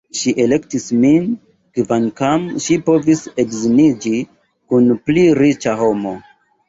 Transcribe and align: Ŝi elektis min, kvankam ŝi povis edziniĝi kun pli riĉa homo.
Ŝi 0.19 0.31
elektis 0.43 0.87
min, 1.01 1.27
kvankam 1.79 2.47
ŝi 2.67 2.77
povis 2.87 3.23
edziniĝi 3.45 4.25
kun 4.73 4.89
pli 5.11 5.27
riĉa 5.43 5.77
homo. 5.85 6.17